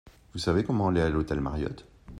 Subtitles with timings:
[0.33, 1.85] Vous savez comment aller à l’hôtel Mariott?